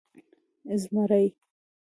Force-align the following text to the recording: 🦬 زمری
🦬 0.65 0.69
زمری 0.83 1.27